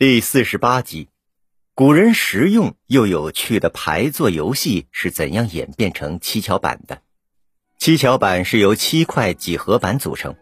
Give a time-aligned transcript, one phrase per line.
[0.00, 1.08] 第四十八集，
[1.74, 7.02] 古人实用又有趣的牌座游戏是怎样演变成七巧板的？
[7.80, 10.36] 七巧板是由七块几何板组成，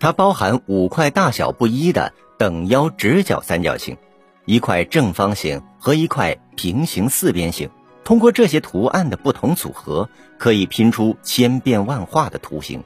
[0.00, 3.96] 它包含五块大小不一的等腰直角三角形，
[4.44, 7.70] 一块正方形和一块平行四边形。
[8.02, 12.82] 通过这些图案的不同组合，可以拼出千变万化的图形。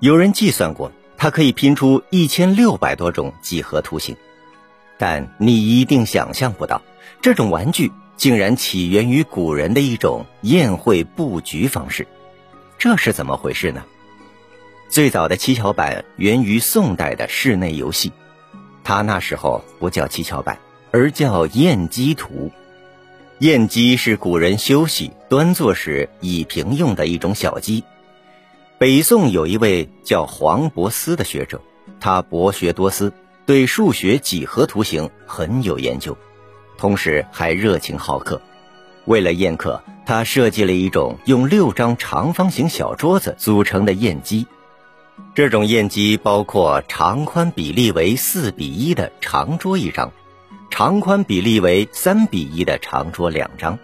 [0.00, 4.14] 有人计算过，它可以拼出一千六百多种几何图形。
[5.00, 6.82] 但你一定想象不到，
[7.22, 12.06] 这种玩具竟然起源于古人的一种宴会布局方式。
[12.76, 13.82] 这是怎么回事呢？
[14.90, 18.12] 最早的七巧板源于宋代的室内游戏，
[18.84, 20.58] 它那时候不叫七巧板，
[20.90, 22.50] 而叫宴鸡图。
[23.38, 27.84] 宴鸡是古人休息端坐时倚屏用的一种小鸡。
[28.76, 31.62] 北宋有一位叫黄伯思的学者，
[32.00, 33.14] 他博学多思，
[33.50, 36.16] 对数学几何图形很有研究，
[36.78, 38.40] 同时还热情好客。
[39.06, 44.46] 为了宴客，他设计了一种用六张长方形小桌子组成的宴机。
[45.34, 50.12] 这种宴机包括长宽比例为四比一的长桌一张，
[50.70, 53.76] 长宽比例为三比一的长桌两张，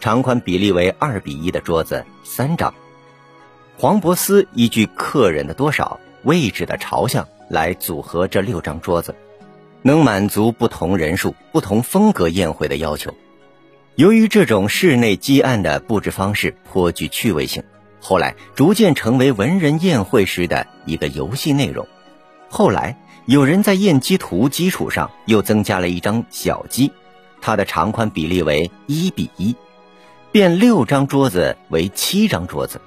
[0.00, 2.74] 长宽比例为二比一的桌子三张。
[3.76, 9.14] 黄伯思依据客人的多少、位置的朝向来组合这六张桌子，
[9.82, 13.14] 能满足不同人数、不同风格宴会的要求。
[13.94, 17.62] 由于这种室内积案的布置方式颇具趣味性，
[18.00, 21.86] 后来逐渐成为文人宴会时的一个游戏内容。
[22.48, 26.92] 后来有人在宴鸡图基础上又增加了一张小鸡，
[27.40, 29.56] 它的长宽比例为一比一，
[30.30, 32.80] 变六张桌子为七张桌子。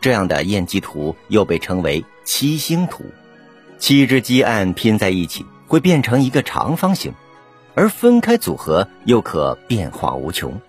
[0.00, 3.04] 这样的宴鸡图又被称为七星图。
[3.80, 7.12] 七只鸡案拼在一起会变成一个长方形。
[7.74, 10.60] 而分开组合又可变化无穷，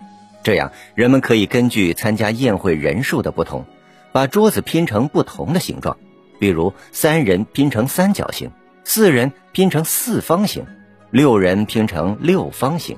[0.42, 3.66] 这样人们可以根据参加宴会人数的不同，
[4.12, 5.96] 把桌子拼成不同的形状。
[6.38, 8.50] 比如三人拼成三角形，
[8.84, 10.64] 四人拼成四方形，
[11.10, 12.96] 六人拼成六方形，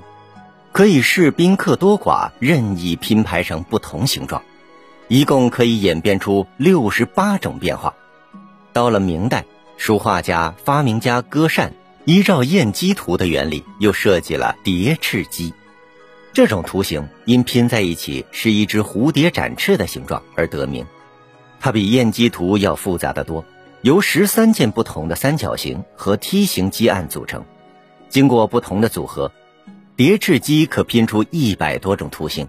[0.70, 4.42] 可以视宾客多寡任意拼排成不同形状，
[5.08, 7.94] 一共可以演变出六十八种变化。
[8.72, 9.44] 到了明代，
[9.76, 11.72] 书画家、发明家歌善。
[12.06, 15.54] 依照燕鸡图的原理，又设计了蝶翅鸡。
[16.34, 20.84] 这种图形因拼在一起是一只蝴蝶展翅的形状而得名。
[21.60, 23.42] 它比燕鸡图要复杂的多，
[23.80, 27.42] 由十三件不同的三角形和梯形鸡案组成。
[28.10, 29.32] 经过不同的组合，
[29.96, 32.46] 蝶翅鸡可拼出一百多种图形。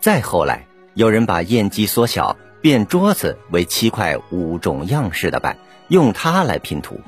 [0.00, 5.56] 再后来，有人把燕鸡缩小，变桌子为七块五种样式的板，
[5.88, 7.00] 用它来拼图。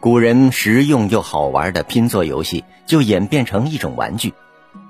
[0.00, 4.34] 古人实用又好玩的拼坐游戏就演变成一种玩具，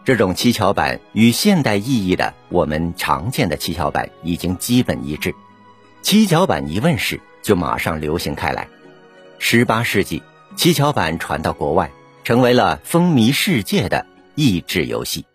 [0.04, 5.34] 这种七巧板与现代意义的我们常见的七巧板已经基本一致。
[6.02, 8.68] 七巧板一问世，就马上流行开来。
[9.38, 10.22] 十八世纪，
[10.56, 11.90] 七巧板传到国外，
[12.24, 15.26] 成为了风靡世界的益智游戏。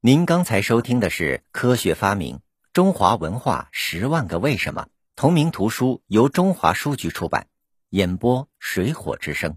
[0.00, 2.38] 您刚才收听的是《科学发明：
[2.76, 4.82] 中华文化十万个为什么》
[5.16, 7.46] 同名图书，由中华书局出版。
[7.88, 9.56] 演播水火之声。